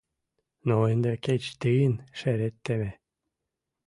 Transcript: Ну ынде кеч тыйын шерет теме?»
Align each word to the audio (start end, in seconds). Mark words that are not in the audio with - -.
Ну 0.67 0.75
ынде 0.91 1.11
кеч 1.25 1.43
тыйын 1.61 1.93
шерет 2.19 2.55
теме?» 2.65 2.91